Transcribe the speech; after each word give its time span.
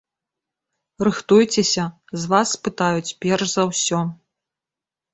Рыхтуйцеся, 1.07 1.85
з 2.23 2.33
вас 2.33 2.57
спытаюць 2.57 3.15
перш 3.23 3.43
за 3.57 3.71
ўсё. 3.73 4.05